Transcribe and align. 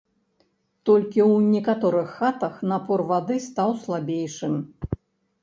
Толькі 0.89 1.19
ў 1.33 1.51
некаторых 1.57 2.07
хатах 2.15 2.57
напор 2.73 2.99
вады 3.13 3.37
стаў 3.47 3.69
слабейшым. 3.85 4.59